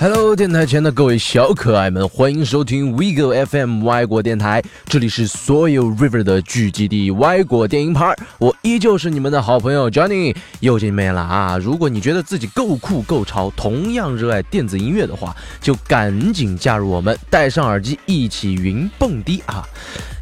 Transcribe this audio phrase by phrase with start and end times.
[0.00, 8.14] Hello，电台前的各位小可爱们，欢迎收听 WeGo FM 外国电台，这里是所有 River 的聚集地，外国电影派。
[8.38, 11.58] 我依旧是你们的好朋友 Johnny，又见面了啊！
[11.58, 19.66] 如果你觉得自己够酷够潮，同样热爱电子音乐的话，就赶紧加入我们，戴上耳机一起云蹦迪啊！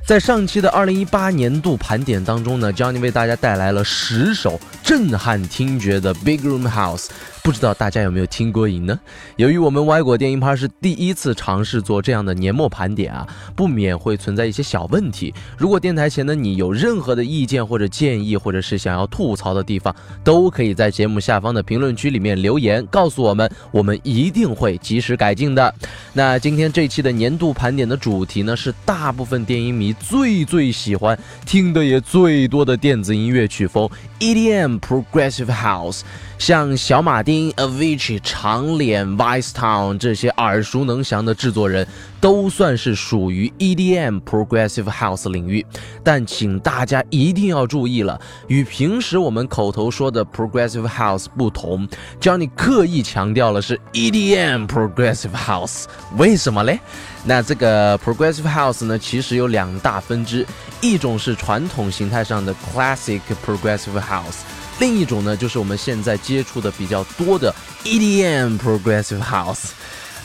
[0.06, 7.08] 在上期的二零一八年度盘点当中呢，Johnny 为大家带来了十首震撼听觉的 Big Room House。
[7.46, 8.98] 不知道大家有没有听过瘾呢？
[9.36, 13.24] 由于我们歪果电音趴是第一次尝试做这样的年末盘点啊，
[13.54, 15.32] 不免会存在一些小问题。
[15.56, 25.72] 如果电台前的你有任何的意见或者建议，或者是想要吐槽的地方，都可以在节目下方的评论区里面留言告诉我们，我们一定会及时改进的。
[26.14, 31.16] 那今天这期的年度盘点的主题呢，是大部分电音迷最最喜欢
[31.46, 33.88] 听的也最多的电子音乐曲风
[34.18, 36.00] EDM Progressive House。
[36.38, 41.86] 像小马丁、Avicii、长脸、Vice Town 这些耳熟能详的制作人，
[42.20, 45.64] 都算是属于 EDM Progressive House 领域。
[46.04, 51.88] 但请大家一定要注意了，与平时我们口头说的 Progressive House 不同
[52.20, 55.84] ，Johnny 刻意强调了是 EDM Progressive House。
[56.16, 56.78] 为什么嘞？
[57.24, 60.46] 那这个 Progressive House 呢，其实有两大分支，
[60.80, 64.42] 一种是传统形态上的 Classic Progressive House。
[64.78, 69.70] 另一种呢，就是我们现在接触的比较多的 EDM Progressive House。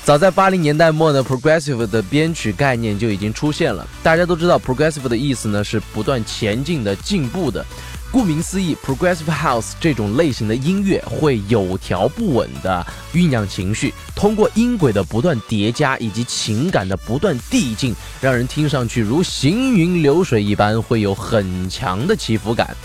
[0.04, 3.88] 早在八零年代末呢，Progressive 的编曲概念就已经出现了。
[4.02, 7.66] 大家都知道，Progressive 的意思呢是不断前进的、进步的。
[8.12, 22.76] 顾名思义，Progressive House 这种类型的音乐会有条不紊的酝酿情绪，通过音轨的不断叠加以及情感的不断递进，让人听上去如行云流水一般，会有很强的起伏感。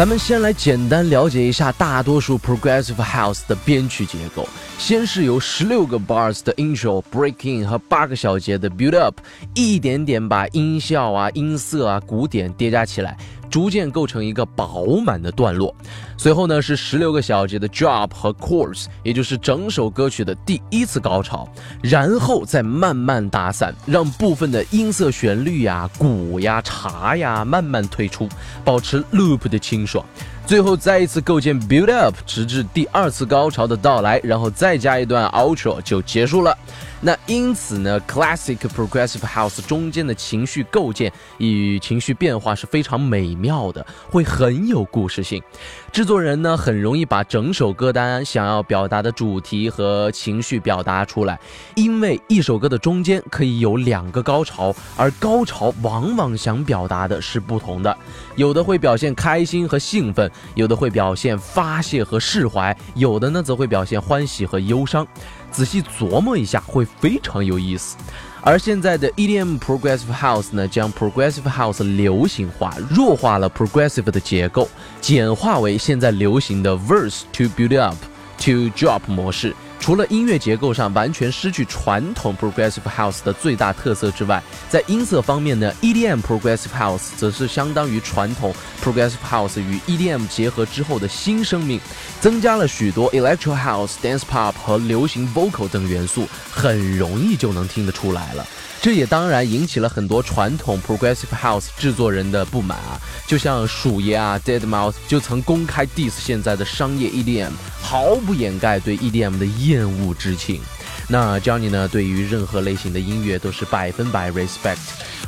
[0.00, 4.48] 咱们先来简单了解一下大多数 progressive house 的编曲结构。
[4.80, 9.20] 先是由十六个 bars 的 intro breaking 和八个小节的 build up，
[9.54, 13.14] 一点点把音效啊、音色啊、鼓点叠加起来。
[13.50, 15.74] 逐渐构成一个饱满的段落，
[16.16, 21.48] 随后呢是十六个小节的 drop 和 chorus，也就是整首歌曲的第一次高潮，
[21.82, 28.28] 然后再慢慢打散，让部分的音色、旋律呀、鼓呀、茶呀慢慢退出，
[28.64, 30.06] 保持 loop 的清爽。
[30.50, 36.58] 最后再一次构建 build up，直至第二次高潮的到来，然后再加一段 outro 就结束了。
[37.02, 45.42] 那因此呢，classic progressive house 中间的情绪构建与情绪变化是非常美妙的，会很有故事性。
[45.90, 51.40] 制作人呢很容易把整首歌单想要表达的主题和情绪表达出来，
[51.74, 57.96] 因为一首歌的中间可以有两个高潮，而高潮往往想表达的是不同的，
[58.36, 65.06] 有的会表现开心和兴奋，有的会表现发泄和释怀，有的呢则会表现欢喜和忧伤。
[65.50, 67.96] 仔细琢磨一下，会非常有意思。
[68.42, 74.68] 而现在的 EDM Progressive House 呢，将 Progressive House 流行化，弱化了 Progressive 的结构，
[75.00, 77.96] 简化为现在流行的 Verse to Build Up
[78.38, 79.54] to Drop 模式。
[79.80, 91.80] 除了音乐结构上完全失去传统 progressive house 的最大特色之外，在音色方面呢，EDM progressive house 则是相当于传统 progressive house 与 EDM 结合之后的新生命，
[92.20, 98.46] 增加了许多 electro house、dance pop 和流行 vocal 等元素，很容易就能听得出来了。
[98.82, 107.50] 这也当然引起了很多传统 progressive house 制作人的不满啊，就像鼠爷啊，Dead Mouse 就曾公开 diss 现在的商业 EDM，
[107.82, 110.62] 毫不掩盖对 EDM 的厌恶之情。
[111.08, 114.78] 那 Johnny 呢，对于任何类型的音乐都是百分百 respect，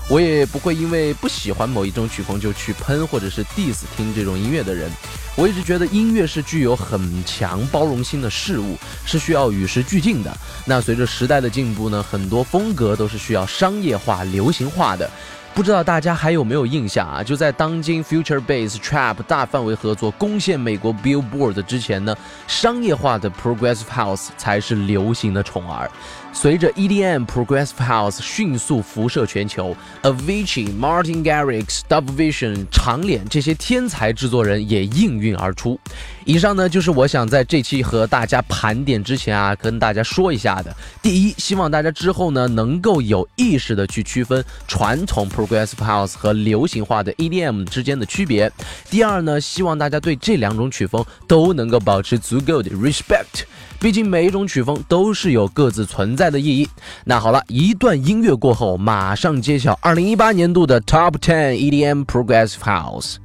[0.08, 4.90] 我也不会因为不喜欢某一种曲风就去喷或者是 diss 听这种音乐的人。
[5.34, 8.76] 我一直觉得音乐是具有很强包容心的事物，
[9.06, 10.36] 是需要与时俱进的。
[10.66, 15.08] 那随着时代的进步呢，很多风格都是需要商业化、流行化的。
[15.54, 17.22] 不知道大家还有没有印象啊？
[17.22, 25.90] 就在当今 Future Bass Trap 大范围合作攻陷美国 Billboard 之前呢，商业化的 Progressive House 才是流行的宠儿。
[26.34, 35.78] 随着 EDM Progressive House 迅速辐射全球，Avicii、Martin Garrix、Dubvision、长脸这些天才制作人也应运而出。
[36.24, 40.74] 以上呢，就是我想在这期和大家盘点之前啊，跟大家说一下的。
[41.02, 48.50] 第一，希望大家之后呢，能够有意识的去区分传统 Progressive House 和流行化的 EDM 之间的区别。
[48.88, 53.44] 第二呢，希望大家对这两种曲风都能够保持足够的 respect。
[53.80, 56.68] 毕竟每一种曲风都是有各自存在的意义。
[57.04, 63.21] 那好了，一段音乐过后，马上揭晓二零一八年度的 Top Ten EDM Progressive House。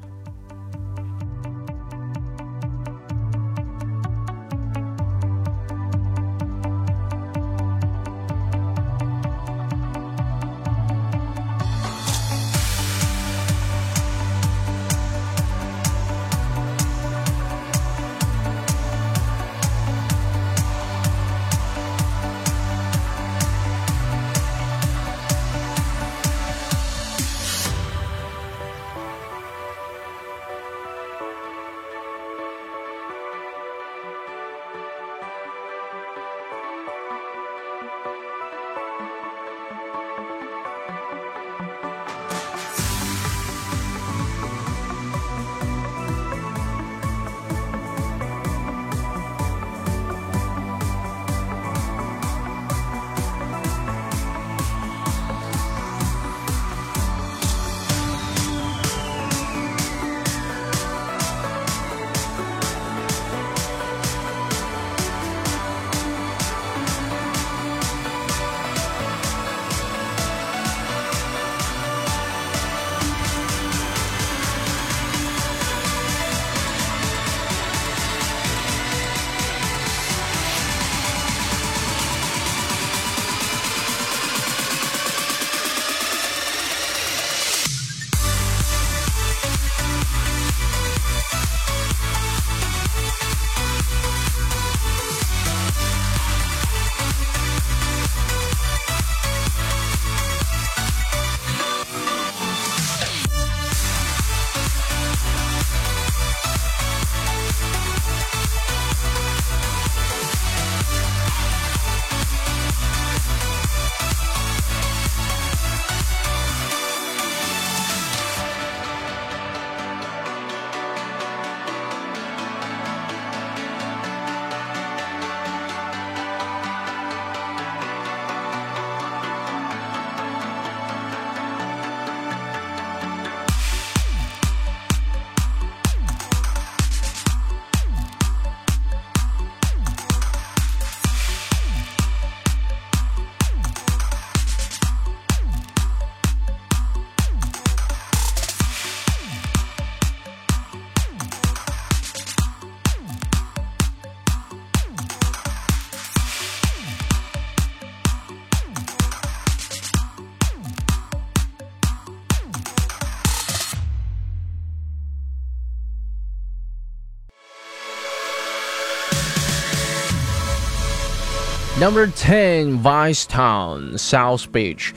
[171.79, 174.94] Number ten, Vice Town, South Beach。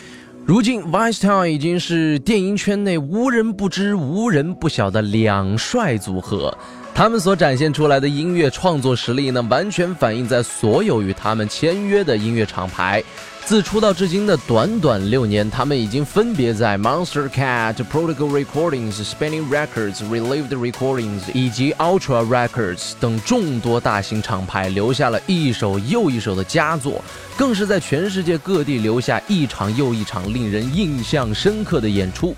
[0.46, 6.56] 如今，Vice Town 已经是电影圈内无人不知、无人不晓的两帅组合。
[7.00, 13.02] 他们所展现出来的音乐创作实力呢，完全反映在所有与他们签约的音乐厂牌。
[13.46, 27.02] 自出道至今的短短六年，他们已经分别在 Monster Cat、Protocol Recordings、Spinning Records、Relieved Recordings 以及 Ultra Records 等众多大型厂牌留下了一首又一首的佳作，
[27.34, 32.36] 更是在全世界各地留下一场又一场令人印象深刻的演出。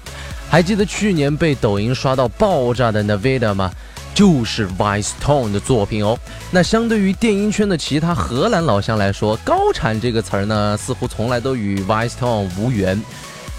[0.49, 3.73] 还记得去年被抖音刷到爆炸的 Nevada 吗？
[4.15, 6.19] 就是 Vice Tone 的作品哦。
[6.51, 13.01] 那相对于电音圈的其他荷兰老乡来说，高产这个词儿呢，似乎从来都与 Vice Tone 无缘。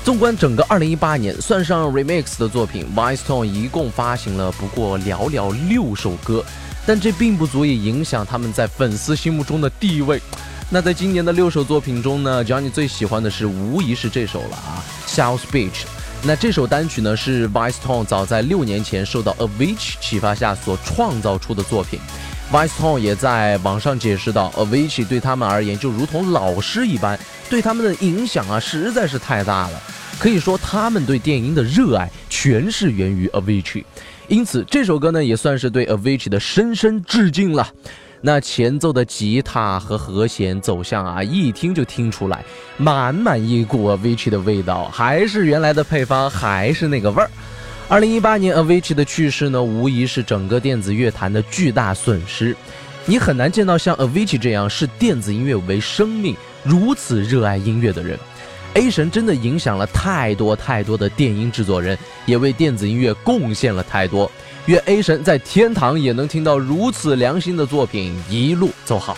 [0.04, 6.44] 纵观整个2018年，算上 Remix 的作品，Vice Tone 一共发行了不过寥寥六首歌，
[6.86, 10.22] 但这并不足以影响他们在粉丝心目中的地位。
[10.70, 15.86] 那在今年的六首作品中呢，Johnny 最喜欢的是无疑是这首了啊，South Beach。
[16.26, 22.00] 那这首单曲呢，是 Vice Tone 早在六年前受到 Avicii 启发下所创造出的作品。
[22.50, 29.82] Vice Tone 也在网上解释到，Avicii 对他们而言就如同老师一般，对他们的影响啊实在是太大了。
[30.18, 33.84] 可以说，他们对电音的热爱全是源于 Avicii。
[34.30, 37.68] 因此，这首歌呢也算是对 Avicii 的深深致敬了。
[38.26, 42.42] 那前奏的吉他和和弦走向啊，一听就听出来，
[42.78, 47.30] 满满一股 Avicii 的味道，还是原来的配方，还是那个味儿。
[47.90, 52.56] 二零一八年 Avicii 的去世呢，无疑是整个电子乐坛的巨大损失。
[53.06, 58.18] 你很难见到像 Avicii 这样视电子音乐为生命、如此热爱音乐的人。
[58.76, 64.32] A 神真的影响了太多太多的电音制作人，也为电子音乐贡献了太多。
[64.68, 69.18] 愿 A 神在天堂也能听到如此良心的作品，一路走好。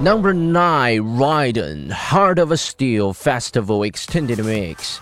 [0.00, 4.98] Number nine, Ryden, Heart of a Steel Festival Extended Mix。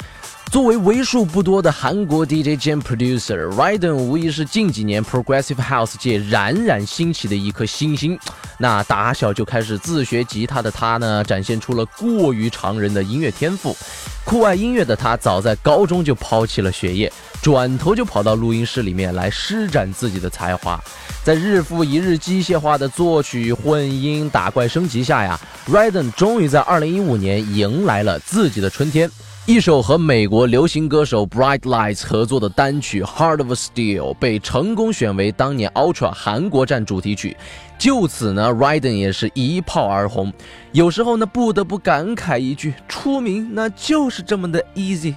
[0.51, 8.19] 作为为数不多的韩国 DJ 兼 producer，Ryden 无疑是近几年 Progressive House 界冉冉兴起的一颗新星。
[8.57, 13.77] 那打小就开始自学吉他的他呢，展现出了过于常人的音乐天赋。
[14.25, 17.13] 酷爱音乐的他，早在高中就抛弃了学业，
[17.43, 20.83] 转头就跑到录音室里面来施展自己的才华。
[21.23, 25.39] 在日复一日机械化的作曲、混音、打怪升级下呀
[25.71, 29.11] ，Ryden 终于在2015年迎来了自己的春天。
[29.49, 37.35] 一首和美国流行歌手 Bright Lights 合作的单曲《Heart of Steel》被成功选为当年 Ultra 韩国站主题曲，
[37.79, 40.31] 就此呢，Ryden 也是一炮而红。
[40.73, 45.15] 有时候呢，不得不感慨一句：出名那就是这么的 easy。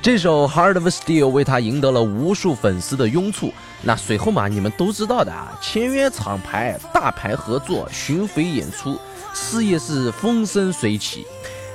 [0.00, 3.52] 这首《Heart of Steel》为他赢得了无数粉丝的拥簇。
[3.82, 8.96] 那随后嘛，你们都知道的啊，签约厂牌、大牌合作、巡回演出，
[9.34, 11.26] 事业是风生水起。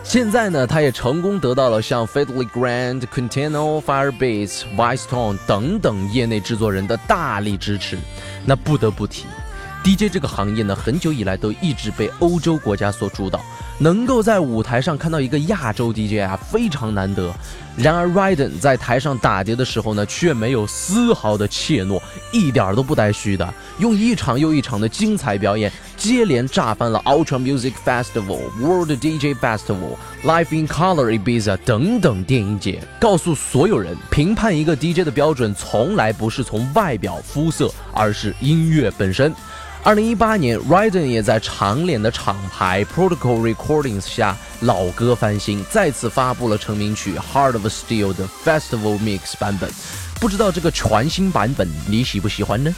[0.03, 7.97] 现在呢，他也成功得到了像 Fatally Grand、Quintino、Firebeats,、Vice Tone 等等业内制作人的大力支持。
[8.45, 9.25] 那不得不提
[9.83, 13.41] ，DJ 这个行业呢，很久以来都一直被欧洲国家所主导。
[13.83, 17.33] 能够在舞台上看到一个亚洲 DJ 啊，非常难得。
[17.75, 21.99] 然而，Ryden 在台上打碟的时候呢，却没有丝毫的怯懦，
[22.31, 39.33] 一点都不带虚的，用一场又一场的精彩表演，接连炸翻了 Ultra Music Festival、World DJ Festival、Live in Color Ibiza 等等电影节，告诉所有人，评判一个 DJ 的标准从来不是从外表肤色，而是音乐本身。
[39.85, 49.69] 二零一八年，Ryden 也在长脸的厂牌 Protocol Recordings 下老歌翻新，再次发布了成名曲《Heart of Steel》的 Festival Mix 版本。
[50.21, 52.73] 不知道这个全新版本你喜不喜欢呢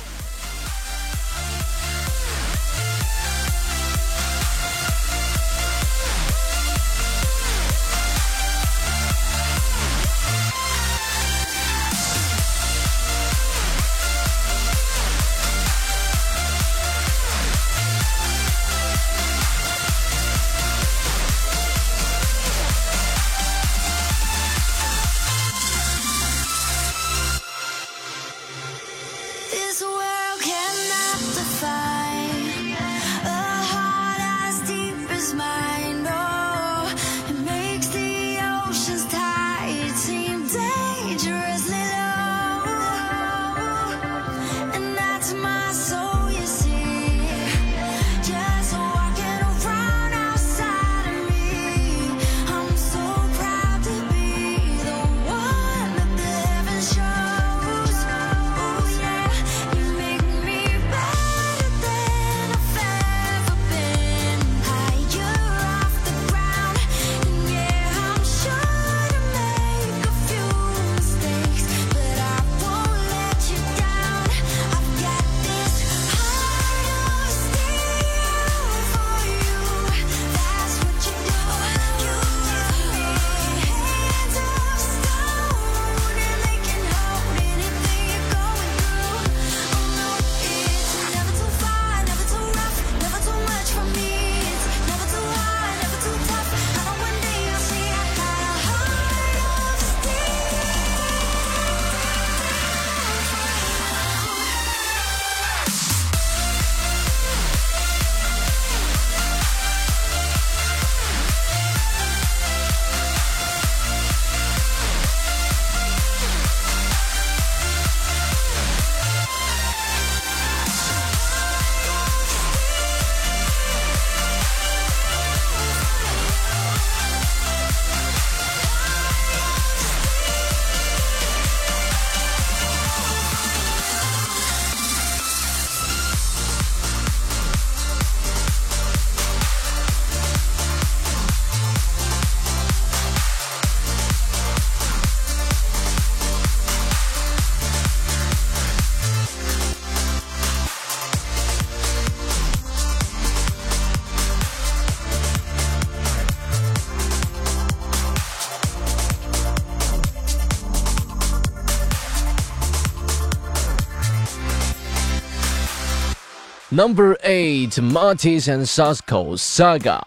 [166.75, 170.01] ？Number eight, Martis and Sasko Saga.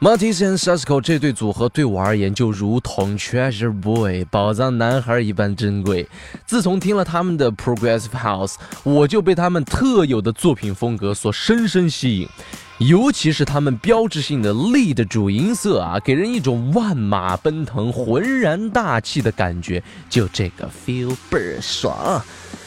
[0.00, 6.06] Martis and Sasko 这对组合对我而言就如同 Treasure Boy 宝藏男孩一般珍贵。
[6.46, 8.54] 自从听了他们的 Progressive House，
[8.84, 12.28] 我就被他们特有的作品风格所深深吸引。
[12.78, 22.20] 尤其是他们标志性的 lead 主音色啊，给人一种万马奔腾、浑然大气的感觉，就这个 feel 倍儿爽。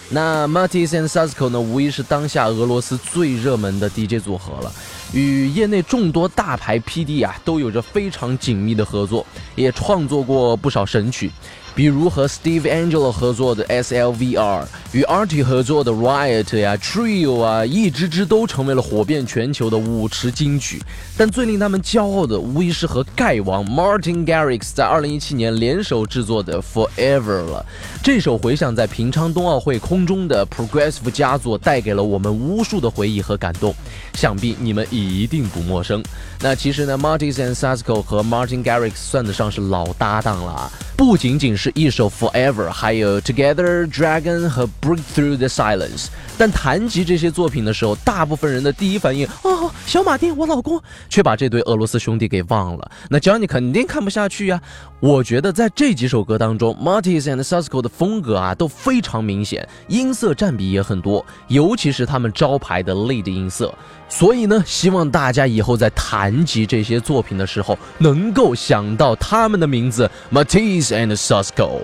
[0.10, 4.72] 那 Matis and Sasko 呢，无疑是当下俄罗斯最热门的 DJ 组合了，
[5.14, 11.30] 与业内众多大牌 PD 啊都有着非常紧密的合作，也创作过不少神曲。
[11.78, 20.82] 比如和 Steve Angelo 合作的 SLVR，与 Artie 合作的 Riot 呀、Trio 啊，一支支都成为了火遍全球的舞池金曲。
[21.16, 27.64] 但最令他们骄傲的，无疑是和盖王 Martin Garrix 在2017年联手制作的 Forever 了。
[28.02, 33.72] 这首回响在平昌冬奥会空中的 Progressive 佳作，带给了我们无数的回忆和感动，
[34.16, 36.04] 想必你们一定不陌生。
[36.42, 41.67] 那其实呢，Martin and Sasko 和 Martin Garrix 算得上是老搭档了啊，不仅仅是。
[41.76, 46.08] 一首 Forever，还有 Together Dragon 和 Break Through the Silence。
[46.38, 52.92] 但谈及这些作品的时候，大部分人的第一反应，哦，小马丁，我老公，却把这对俄罗斯兄弟给忘了。
[53.10, 54.62] 那 Johnny 肯定看不下去呀。
[55.00, 63.74] 我觉得在这几首歌当中，Martis and Sasko 的风格啊都非常明显，音色占比也很多，尤其是他们招牌的 lead 音色。
[64.10, 71.82] 所以呢，希望大家以后在谈及这些作品的时候，能够想到他们的名字，Martis and Susco。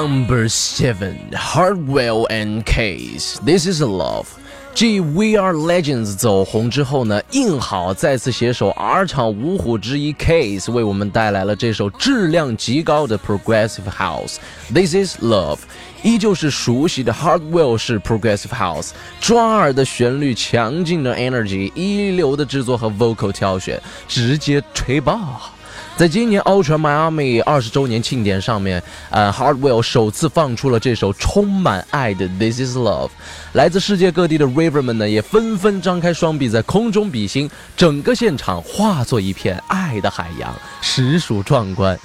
[0.00, 3.38] Number seven, Hardwell and Case.
[3.44, 4.28] This is love.
[4.72, 14.36] 继 We Are Legends 走红之后呢，硬好再次携手 R 厂五虎之一 Case 为我们带来了这首质量极高的 Progressive House。
[14.72, 15.58] This is Love，
[16.02, 25.52] 依旧是熟悉的 Hardwell 式 Progressive House，抓耳的旋律，强劲的 Energy，一流的制作和 Vocal 挑选，直接吹爆。
[26.00, 33.10] 在今年 Ultra Miami 二十周年庆典上面，呃，Hardwell 首次放出了这首充满爱的 This Is Love，
[33.52, 42.00] 来自世界各地的 River 们呢也纷纷张开双臂在空中比心，整个现场化作一片爱的海洋，实属壮观。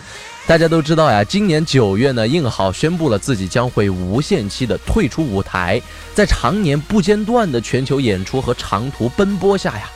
[0.46, 5.82] 大家都知道呀，今年九月呢，硬好宣布了自己将会无限期的退出舞台，
[6.14, 9.90] 在常年不间断的全球演出和长途奔波下呀，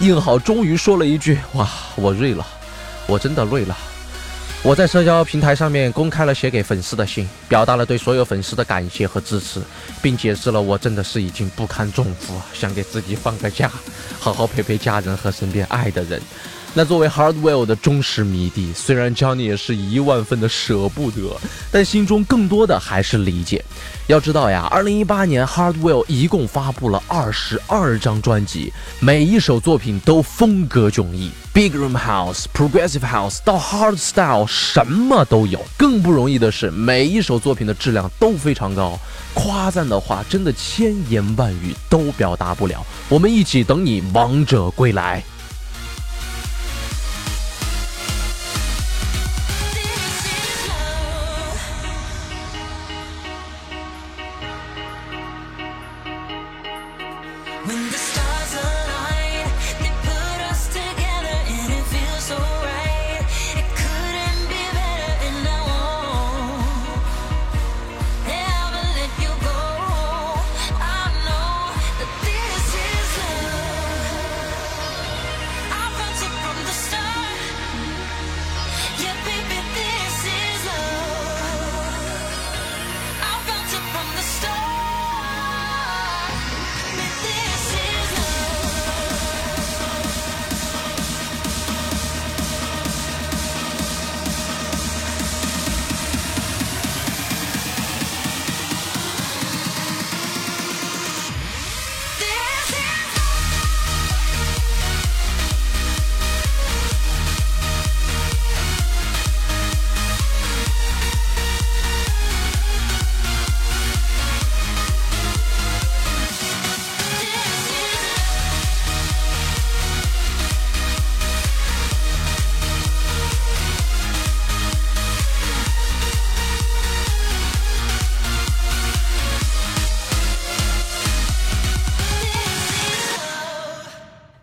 [0.00, 2.46] 硬好终于说了一句：哇，我累了。
[3.06, 3.76] 我真的累了。
[4.64, 9.60] 我在社交平台上面公开了写给粉丝的信，表达了对所有粉丝的感谢和支持，
[10.00, 13.68] 并解释了我真的是已经不堪重负，想给自己放个假，
[14.20, 16.22] 好好陪陪家人和身边爱的人。
[16.74, 21.36] 那作为 Hardwell 的忠实迷弟，虽然 Johnny 也是一万分的舍不得，
[21.70, 23.62] 但心中更多的还是理解。
[24.06, 35.60] 要知道呀，二零一八年 Hardwell 一共发布了二十二张专辑，每一首作品都风格迥异，Big Room House、Progressive House 到 Hard Style 什么都有。
[35.76, 38.98] 更不容易的是，每一首作品的质量都非常高，
[39.34, 42.82] 夸赞的话真的千言万语都表达不了。
[43.10, 45.22] 我们一起等你王者归来。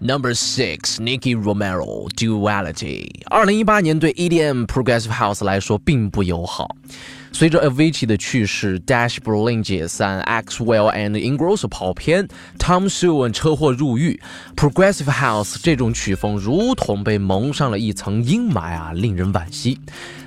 [0.09, 3.07] Number six, Nicky Romero, Duality。
[3.29, 6.75] 二零一八年对 EDM Progressive House 来说并不友好。
[7.31, 14.19] 随着 Avicii 的去世，Dash Berlin 解散，Axwell and Ingrosso 跑偏，Tom s e w a n 车祸入狱
[14.55, 19.77] ，Progressive House 这种曲风如同被蒙上了一层阴霾啊，令人惋惜。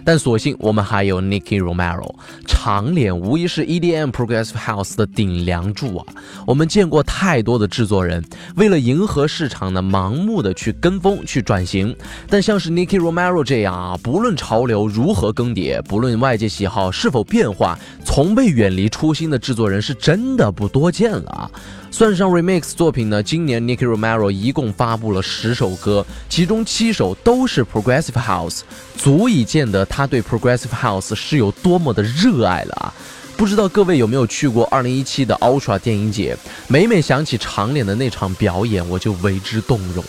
[0.05, 2.15] 但所幸我们还有 Nicky Romero，
[2.47, 6.07] 长脸无疑是 EDM Progressive House 的顶梁柱啊。
[6.47, 8.25] 我们见过太多的制作人
[8.57, 11.95] 为了迎合市场呢，盲目的去跟风去转型，
[12.29, 21.51] 但像是 Nicky Romero 这样啊，不论潮流如何更迭，不论外界喜好是否变化，从未远离初心的制作人是真的不多见了啊。
[21.91, 28.61] 算上 remix 作品呢，今年 Nicky Romero 一共发布了十首歌，其中七首都是 Progressive House，
[28.97, 32.95] 足以见得他对 Progressive House 是有多么的热爱了啊！
[33.37, 36.35] 不知道各位有没有去过2017的 Ultra 电影节？
[36.67, 40.03] 每每想起长脸的那场表演，我就为之动容。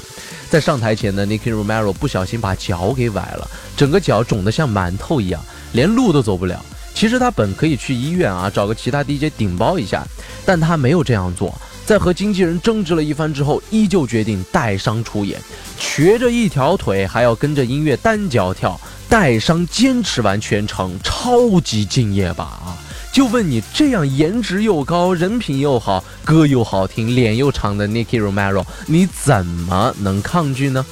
[0.50, 5.44] 在上台前呢，Nicky Romero 不小心把脚给崴了，整个脚肿得像馒头一样，
[5.74, 6.64] 连路都走不了。
[6.94, 10.08] 其实他本可以去医院啊，找个其他 DJ 顶包一下，
[10.46, 11.54] 但他没有这样做。
[11.86, 15.38] 在和经纪人争执了一番之后，依旧决定带伤出演，
[15.78, 18.80] 瘸着一条腿还要跟着音乐单脚跳，
[19.14, 22.74] 带伤坚持完全程，超级敬业吧啊！
[23.12, 30.84] 就问你，这样颜值又高、人品又好、歌又好听、脸又长的 Nicki Romero，你怎么能抗拒呢？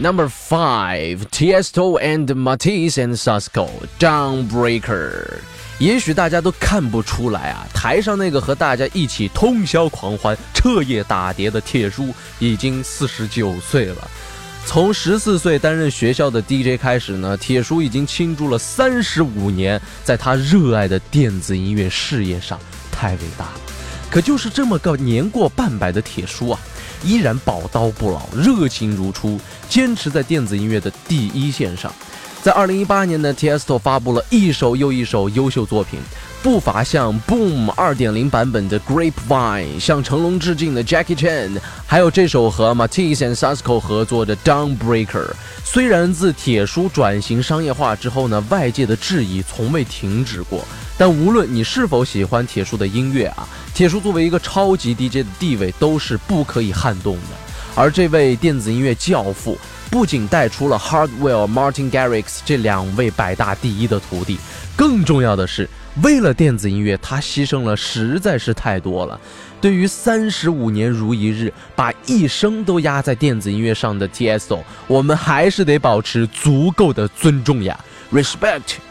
[0.00, 5.40] Number five, Tiesto and Matisse and Sasko, Downbreaker。
[5.80, 14.08] 也许大家都看不出来啊，台上那个和大家一起通宵狂欢、彻夜打碟的铁叔已经四十九岁了。
[14.64, 22.56] 从十四岁担任学校的 DJ 开始呢，铁叔已经倾注了三十五年在他热爱的电子音乐事业上，
[22.92, 23.60] 太伟大了。
[24.08, 26.60] 可就是这么个年过半百的铁叔啊。
[27.02, 31.92] 依然宝刀不老，热情如初，坚持在电子音乐的第一线上。
[32.40, 35.98] 在二零一八年呢，Tiesto 发布了一首又一首优秀作品，
[36.40, 45.32] 不乏像 Boom 二点零版本的 Grapevine，向成龙致敬的 Jackie Chan，还有这首和 Matisse and Sasko 合作的 Downbreaker。
[45.64, 50.64] 虽然自铁叔转型商业化之后呢，外界的质疑从未停止过。
[50.98, 57.36] 但无论你是否喜欢铁叔的音乐啊，铁叔作为一个超级 DJ 的地位都是不可以撼动的。
[57.76, 59.56] 而这位电子音乐教父
[59.88, 64.36] 不仅带出了 Hardwell、Martin Garrix 这两位百大第一的徒弟，
[64.74, 65.68] 更重要的是，
[66.02, 69.20] 为了电子音乐，他牺牲了实在是太多了。
[69.60, 77.78] 对于三十五年如一日，把一生都压在电子音乐上的 TSO，我们还是得保持足够的尊重呀
[78.12, 78.87] ，Respect。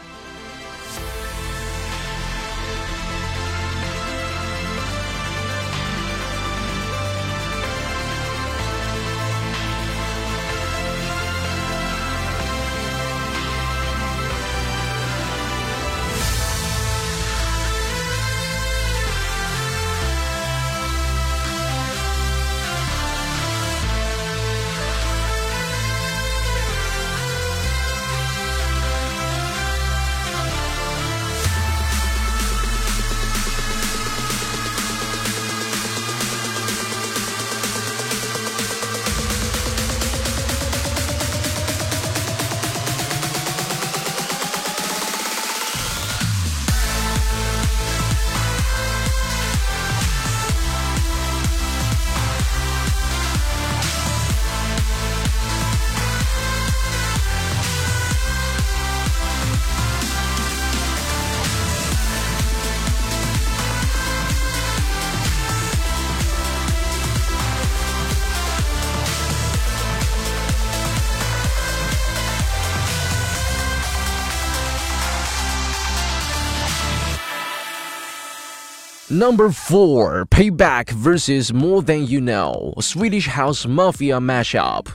[79.10, 84.88] Number four, Payback versus More Than You Know, Swedish House Mafia mashup.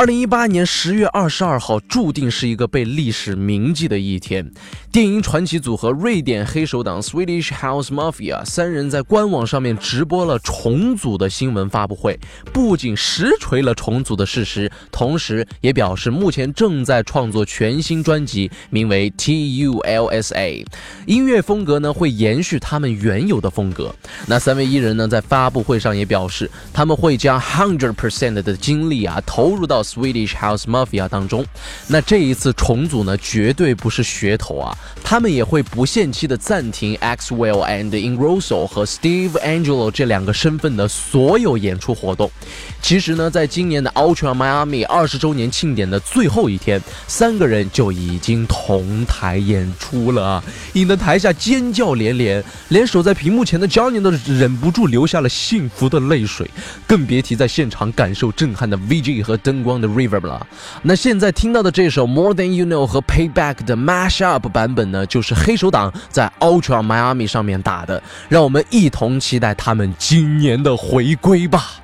[0.00, 4.50] 二零一八年十月二十二号注定是一个被历史铭记的一天。
[4.90, 12.18] 电音传奇组合瑞典黑手党 Swedish House Mafia 三人在官网上面直播了重组的新闻发布会，
[12.50, 20.64] 不仅实锤了重组的事实，同时也表示目前正在创作全新专辑，名为 TULSA，
[21.04, 23.94] 音乐风格呢会延续他们原有的风格。
[24.26, 29.84] 那三位艺人呢在发布会上也表示，他们会将 hundred percent 的精力啊投入到。
[29.90, 31.44] Swedish House Mafia 当中，
[31.88, 34.76] 那这一次重组呢，绝对不是噱头啊！
[35.02, 42.30] 他们也会不限期的暂停 Axwell and Ingrosso 和 Steve Angelo 这两个身份的所有演出活动。
[42.80, 56.48] 其实呢，在今年的 Ultra Miami 二十周年庆典的最后一天，三个人就已经同台演出了，引得台下尖叫连连，连守在屏幕前的 Johnny 都忍不住流下了幸福的泪水，
[56.86, 60.46] 更别提在现场感受震撼的 VG 和灯光 The Reverb 了。
[60.82, 71.74] 那现在听到的这首 More Than You Know 和 Payback 的 Mashup 版本呢，就是黑手党在 Ultra Miami 上面打的，让我们一同期待他们今年的回归吧。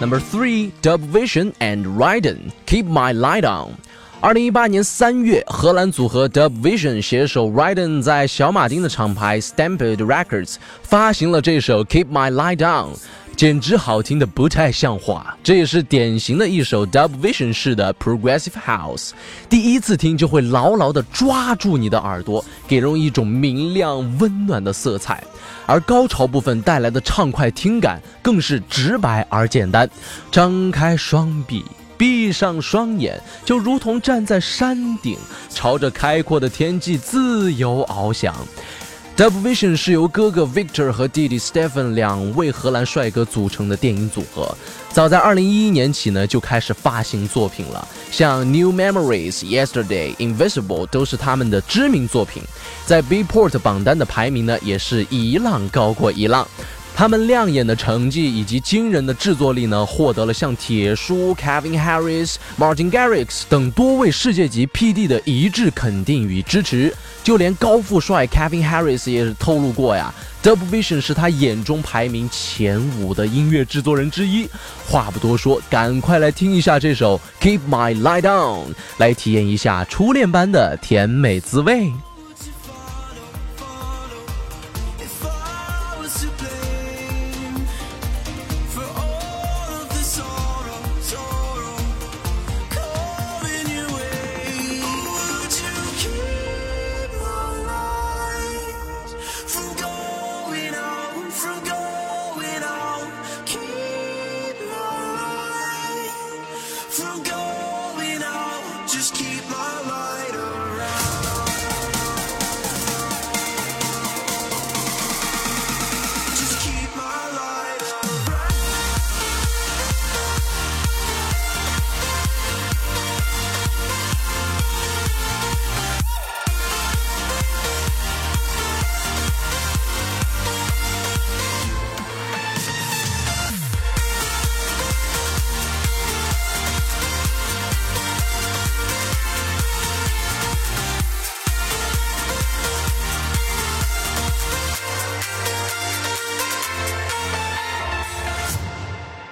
[0.00, 3.74] Number three, Dub Vision and Ryden, Keep My Light On。
[4.20, 12.94] 二零一八年三月，荷兰组合 Dub Vision 携手 Ryden 在小马丁的厂牌 Stamped Records 发行了这首 Keep My Light On。
[13.36, 19.10] 简直好听的不太像话，这也是典型的一首 Dub Vision 式的 Progressive House。
[19.48, 25.22] 第一次听就会牢牢地抓住你的耳朵，给人一种明亮温暖的色彩。
[25.66, 29.88] 而高潮部分带来的畅快听感更是直白而简单。
[30.30, 31.64] 张开双臂，
[31.96, 35.18] 闭上双眼，就如同站在山顶，
[35.48, 38.34] 朝着开阔的天际自由翱翔。
[39.16, 44.52] Dub Vision 是由哥哥 Victor 和弟弟 Stephen 两位荷兰帅哥组成的电影组合。
[44.90, 52.42] 早在2011年起呢，就开始发行作品了，像 New Memories、Yesterday、Invisible 都是他们的知名作品，
[52.86, 56.44] 在 b p o r t 榜单的排名呢，也是一浪高过一浪。
[56.96, 66.94] 他们亮眼的成绩以及惊人的制作力呢，获得了像铁叔、Kevin Harris、Martin Garrix 等多位世界级 PD 的一致肯定与支持。
[67.24, 74.48] 就连高富帅 Kevin Harris 也是透露过呀，Double Vision 是他眼中排名前五的音乐制作人之一。
[74.88, 81.92] 话不多说，赶快来听一下这首 Keep My Light On，来体验一下初恋般的甜美滋味。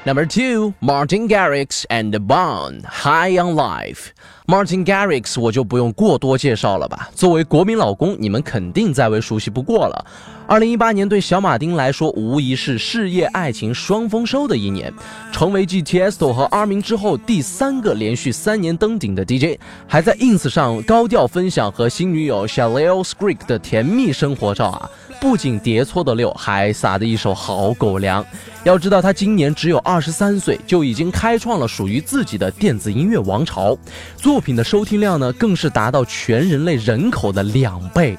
[0.05, 4.07] Number two, Martin Garrix and Bond, High on Life.
[4.49, 10.05] Martin Garrix 我就不用过多介绍了吧，作为国民老公，你们肯定再为熟悉不过了。
[10.49, 14.93] 二零一八年对小马丁来说，无疑是事业爱情双丰收的一年，
[15.31, 24.91] 成为继 Tiesto 和阿明之后第三个连续三年登顶的 DJ，还在 ins 上高调分享和新女友 Shalel Skrik 的甜蜜生活照啊。
[25.23, 28.27] 不仅叠错的六，还撒的一手好狗粮。
[28.65, 33.79] 要知道，他今年只有二十三岁，就已经开创了属于自己的电子音乐王朝。
[34.17, 38.19] 作品的收听量呢，更是达到全人类人口的两倍。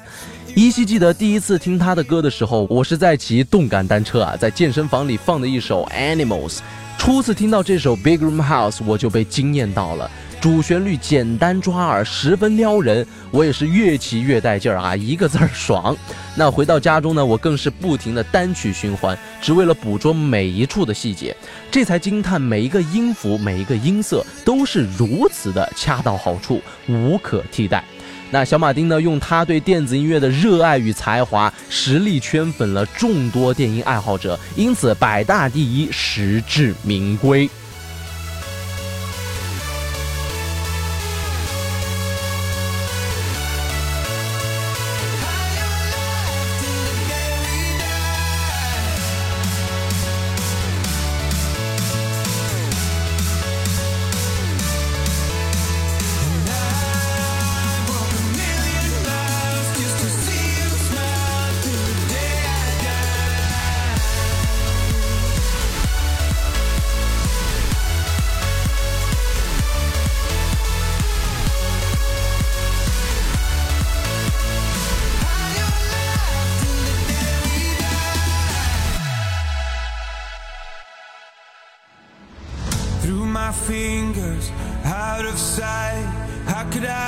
[0.54, 6.60] 依稀记得第一次听他的歌的时候，我是在骑动感单车啊，在健身房里放的一首 Animals。
[6.96, 10.10] 初次听到这首 Big Room House，我就被惊艳到了。
[10.44, 15.96] 主旋律简单抓耳，十分撩人，我也是越骑越带劲儿啊，一个字儿爽。
[16.36, 21.34] 那回到家中呢，我更是不停的单曲循环，只为了捕捉每一处的细节，
[21.70, 27.82] 这才惊叹每一个音符、每一个音色都是如此的恰到好处，无可替代。
[28.30, 37.48] 那小马丁呢，用他对电子音乐的热爱与才华，实力圈粉了众多电音爱好者，因此百大第一，实至名归。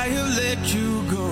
[0.07, 1.31] I have let you go?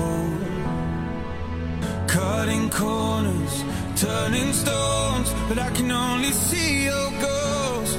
[2.08, 3.62] Cutting corners,
[3.94, 7.98] turning stones, but I can only see your ghost.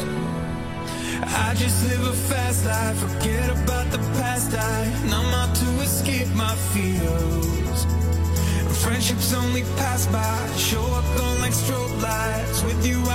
[1.44, 4.54] I just live a fast life, forget about the past.
[4.54, 4.78] I
[5.10, 7.80] numb out to escape my fears.
[8.84, 12.64] Friendships only pass by, show up on like strobe lights.
[12.64, 13.00] With you,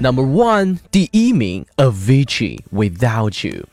[0.00, 3.66] Number one，第一名，Avicii Without You。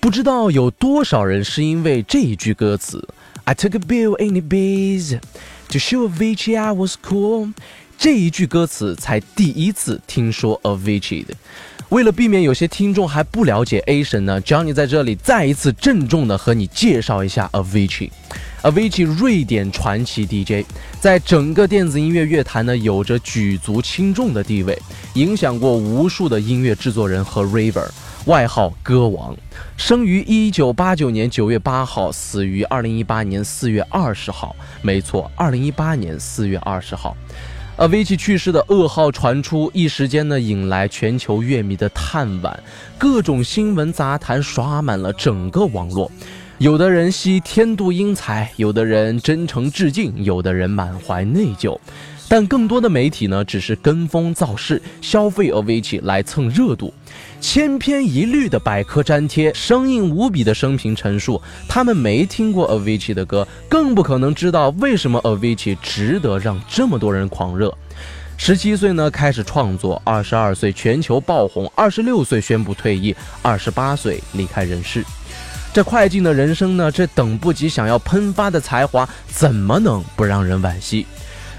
[0.00, 3.08] 不知道有多少人是因为这一句歌词，
[3.44, 5.18] I took a bill in the biz
[5.68, 7.52] to show Avicii I was cool，
[7.98, 11.34] 这一句歌词才第一次听说 Avicii 的。
[11.89, 18.09] 为了避免有些听众还不了解 A 神呢，Johnny 在这里再一次郑重的和你介绍一下 Avicii。
[18.63, 20.65] Avicii，瑞典传奇 DJ，
[20.99, 24.77] 在整个电子音乐乐坛呢有着举足轻重的地位，
[25.15, 27.89] 影响过无数的音乐制作人和 Raver，
[28.25, 29.35] 外号歌王。
[29.75, 34.55] 生于一九八九年九月八号，死于二零一八年四月二十号。
[34.81, 37.15] 没错，二零一八年四月二十号
[37.75, 37.87] 啊。
[37.87, 42.53] ，Vic 去世的噩耗传出，一时间呢引来全球乐迷的叹惋，
[42.97, 46.11] 各种新闻杂谈刷满了整个网络。
[46.59, 51.77] 有的人惜天妒英才，有的人真诚致敬，有的人满怀内疚，
[52.35, 56.91] 但更多的媒体呢，只是跟风造势，消费 avici 来蹭热度，
[57.39, 67.71] 千篇一律的百科粘贴，生硬无比的生平陈述，他们没听过 avici 的歌，更不可能知道为什么 avici 值得让这么多人狂热。
[68.35, 75.05] 十七岁呢开始创作，二十二岁全球爆红，二十六岁宣布退役，二十八岁离开人世。
[75.71, 76.91] 这快进的人生呢？
[76.91, 81.05] 这等不及想要喷发的才华，怎么能不让人惋惜？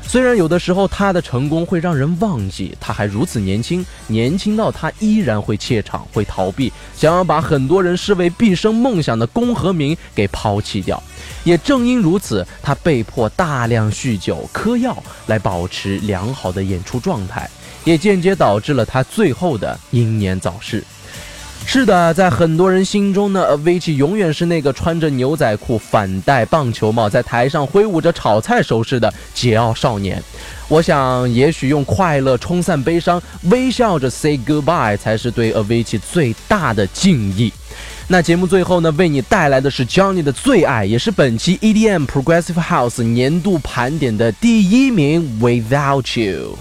[0.07, 11.03] 虽然有的时候他的成功会让人忘记他还如此年轻，年轻到他依然会怯场、会逃避，想要把很多人视为毕生梦想的功和名给抛弃掉。
[11.43, 14.97] 也正因如此，他被迫大量酗酒、嗑药
[15.27, 17.51] 来保持良好的演出状态，
[17.83, 20.85] 也间接导致了他最后的英年早逝。
[21.67, 30.23] 是的，在很多人心中呢，Avicii 永远是那个穿着牛仔裤、反戴棒球帽，在台上挥舞着炒菜手势的桀骜少年。
[30.69, 37.53] 我想，也许用快乐冲散悲伤，微笑着 say goodbye，才是对 Avicii 最大的敬意。
[38.07, 46.57] 那节目最后呢，为你带来的是 Johnny 的最爱，也是本期 EDM Progressive House 年度盘点的第一名，Without You。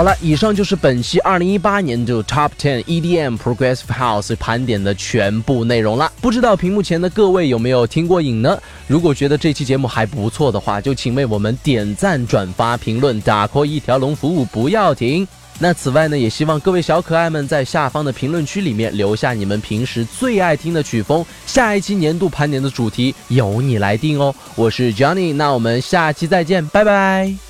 [0.00, 6.10] 好了，以上就是本期二零一八年度 Top Ten EDM Progressive House 盘点的全部内容了。
[6.22, 8.58] 不知道屏幕前的各位有没有听过瘾呢？
[8.86, 15.28] 如果觉得这期节目还不错的话，就请为我们点赞、转发、评论，打 call 一条龙服务不要停。
[15.58, 24.34] 那此外呢，也希望各位小可爱们在下方的评论区里面留下你们平时最爱听的曲风，下一期年度盘点的主题由你来定哦。
[24.54, 27.49] 我是 Johnny，那我们下期再见，拜拜。